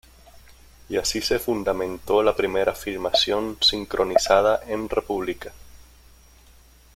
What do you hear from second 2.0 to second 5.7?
la primera filmación sincronizada en república.